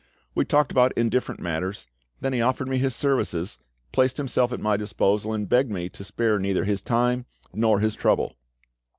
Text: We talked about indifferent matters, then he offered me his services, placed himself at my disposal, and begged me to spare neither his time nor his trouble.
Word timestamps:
We 0.33 0.45
talked 0.45 0.71
about 0.71 0.97
indifferent 0.97 1.41
matters, 1.41 1.85
then 2.21 2.33
he 2.33 2.41
offered 2.41 2.67
me 2.67 2.79
his 2.79 2.95
services, 2.95 3.59
placed 3.91 4.17
himself 4.17 4.51
at 4.51 4.59
my 4.59 4.75
disposal, 4.75 5.31
and 5.31 5.47
begged 5.47 5.69
me 5.69 5.89
to 5.89 6.03
spare 6.03 6.39
neither 6.39 6.63
his 6.63 6.81
time 6.81 7.27
nor 7.53 7.81
his 7.81 7.93
trouble. 7.93 8.35